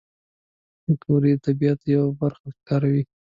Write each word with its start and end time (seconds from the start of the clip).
پکورې 0.83 1.31
د 1.37 1.41
طبیعت 1.45 1.79
یوه 1.93 2.09
برخه 2.19 2.47
ښکاري 2.55 2.99